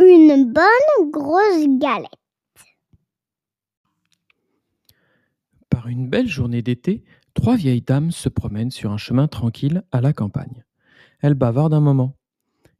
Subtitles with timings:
[0.00, 2.08] une bonne grosse galette?
[5.68, 10.00] Par une belle journée d'été, trois vieilles dames se promènent sur un chemin tranquille à
[10.00, 10.64] la campagne.
[11.20, 12.16] Elles bavardent un moment.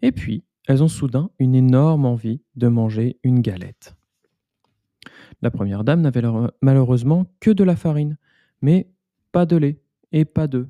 [0.02, 3.94] Et puis, elles ont soudain une énorme envie de manger une galette.
[5.42, 6.22] La première dame n'avait
[6.60, 8.18] malheureusement que de la farine,
[8.60, 8.90] mais
[9.32, 9.80] pas de lait
[10.12, 10.68] et pas d'œufs.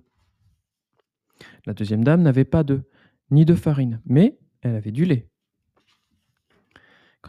[1.67, 2.82] La deuxième dame n'avait pas d'œufs
[3.30, 5.30] ni de farine, mais elle avait du lait.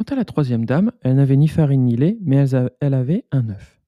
[0.02, 3.50] Quant à la troisième dame, elle n'avait ni farine ni lait, mais elle avait un
[3.50, 3.80] œuf.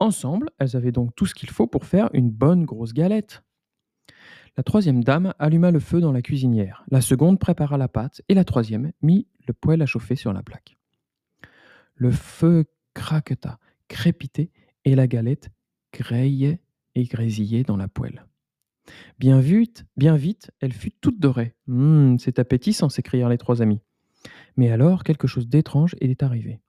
[0.00, 3.42] Ensemble, elles avaient donc tout ce qu'il faut pour faire une bonne grosse galette.
[4.56, 8.34] La troisième dame alluma le feu dans la cuisinière, la seconde prépara la pâte, et
[8.34, 10.78] la troisième mit le poêle à chauffer sur la plaque.
[11.94, 14.50] Le feu craqueta, crépitait,
[14.86, 15.50] et la galette
[15.92, 16.62] grayait
[16.94, 18.24] et grésillait dans la poêle.
[19.18, 21.54] Bien vite, bien vite, elle fut toute dorée.
[21.68, 23.82] Hum, c'est appétissant, s'écrièrent les trois amis.
[24.58, 26.60] Mais alors, quelque chose d'étrange est arrivé.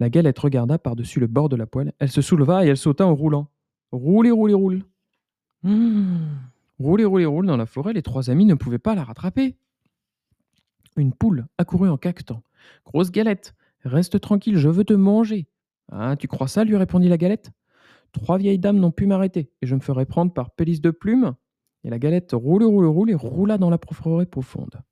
[0.00, 3.06] La galette regarda par-dessus le bord de la poêle, elle se souleva et elle sauta
[3.06, 3.48] en roulant.
[3.92, 4.82] Roulez, roulez, roule.
[5.62, 6.28] Hum,
[6.80, 9.56] roulez, roulez, roule dans la forêt, les trois amis ne pouvaient pas la rattraper.
[10.96, 12.42] Une poule accourut en caquetant.
[12.84, 15.46] Grosse galette, reste tranquille, je veux te manger.
[15.92, 17.52] Ah, tu crois ça lui répondit la galette.
[18.10, 21.34] Trois vieilles dames n'ont pu m'arrêter, et je me ferai prendre par Pélis de Plume.
[21.84, 24.82] Et la galette roule, roule, roule, et roula dans la forêt profonde.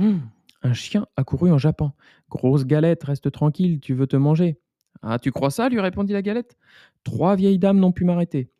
[0.00, 0.22] Hum,
[0.62, 1.94] un chien accourut en jappant.
[2.30, 4.58] Grosse galette, reste tranquille, tu veux te manger.
[5.02, 6.56] Ah, tu crois ça lui répondit la galette.
[7.04, 8.50] Trois vieilles dames n'ont pu m'arrêter.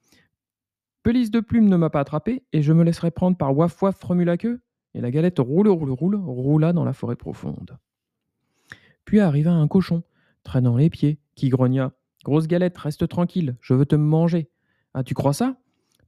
[1.02, 4.02] Pelisse de plume ne m'a pas attrapé, et je me laisserai prendre par Waf Waf
[4.02, 4.60] remue la queue.
[4.94, 7.78] Et la galette roule, roule, roule, roula dans la forêt profonde.
[9.04, 10.02] Puis arriva un cochon,
[10.44, 11.92] traînant les pieds, qui grogna.
[12.24, 14.50] Grosse galette, reste tranquille, je veux te manger.
[14.94, 15.56] Ah, tu crois ça?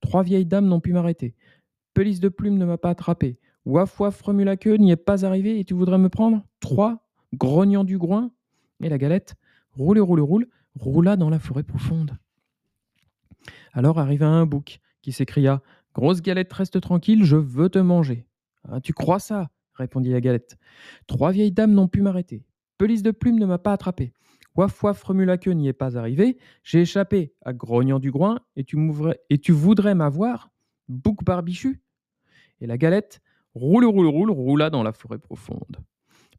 [0.01, 1.34] Trois vieilles dames n'ont pu m'arrêter.
[1.95, 3.39] Pelisse de plume ne m'a pas attrapé.
[3.65, 7.98] Waf la queue, n'y est pas arrivé et tu voudrais me prendre Trois Grognant du
[7.98, 8.31] groin?
[8.83, 9.34] Et la galette,
[9.73, 10.48] roule, roule, roule,
[10.79, 12.19] roula dans la forêt profonde.
[13.73, 15.63] Alors arriva un bouc qui s'écria
[15.95, 18.27] Grosse galette, reste tranquille, je veux te manger.
[18.69, 20.57] Ah, tu crois ça répondit la galette.
[21.07, 22.45] Trois vieilles dames n'ont pu m'arrêter.
[22.79, 24.13] Pelisse de plume ne m'a pas attrapé.
[24.57, 26.39] Waf waf remue la queue n'y est pas arrivé.
[26.63, 30.51] J'ai échappé à grognant du groin et tu voudrais m'avoir
[30.89, 31.83] Bouc barbichu
[32.61, 33.20] Et la galette,
[33.55, 35.79] roule, roule, roule, roula dans la forêt profonde.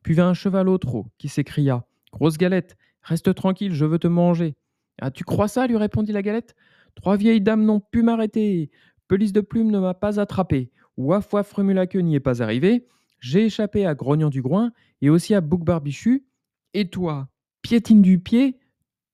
[0.03, 4.07] Puis vint un cheval au trot qui s'écria Grosse galette, reste tranquille, je veux te
[4.07, 4.55] manger.
[5.01, 5.67] Ah, tu crois ça?
[5.67, 6.55] lui répondit la galette.
[6.95, 8.69] Trois vieilles dames n'ont pu m'arrêter.
[9.07, 10.71] Pelisse de plume ne m'a pas attrapé.
[10.97, 12.87] Waf waf queue n'y est pas arrivé.
[13.19, 14.71] J'ai échappé à Grognon du Groin
[15.01, 16.25] et aussi à Bouc Barbichu.
[16.73, 17.27] Et toi,
[17.61, 18.59] piétine du pied,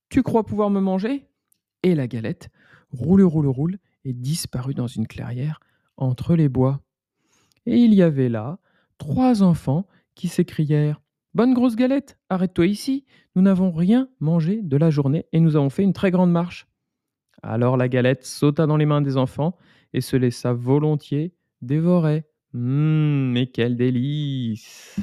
[0.10, 1.28] tu crois pouvoir me manger?
[1.84, 2.50] Et la galette,
[2.92, 5.60] roule, roule, roule, et disparut dans une clairière
[5.98, 6.82] entre les bois.
[7.66, 8.60] Et il y avait là
[8.98, 11.02] trois enfants qui s'écrièrent
[11.34, 13.06] Bonne grosse galette, arrête-toi ici,
[13.36, 16.68] nous n'avons rien mangé de la journée et nous avons fait une très grande marche.
[17.42, 19.56] Alors la galette sauta dans les mains des enfants
[19.94, 22.26] et se laissa volontiers dévorer.
[22.54, 25.00] Hum, mais quel délice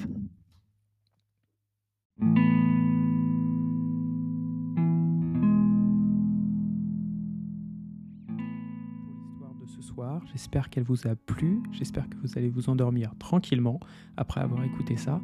[10.33, 11.63] J'espère qu'elle vous a plu.
[11.73, 13.81] J'espère que vous allez vous endormir tranquillement
[14.17, 15.21] après avoir écouté ça.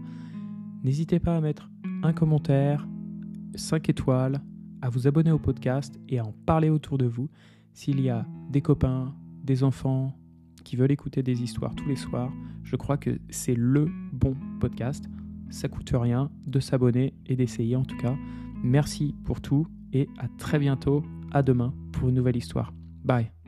[0.83, 1.71] N'hésitez pas à mettre
[2.03, 2.87] un commentaire,
[3.55, 4.41] 5 étoiles,
[4.83, 7.31] à vous abonner au podcast et à en parler autour de vous.
[7.73, 10.17] S'il y a des copains, des enfants
[10.63, 12.33] qui veulent écouter des histoires tous les soirs,
[12.63, 15.05] je crois que c'est le bon podcast.
[15.51, 18.17] Ça coûte rien de s'abonner et d'essayer en tout cas.
[18.63, 21.03] Merci pour tout et à très bientôt.
[21.33, 22.73] À demain pour une nouvelle histoire.
[23.05, 23.44] Bye.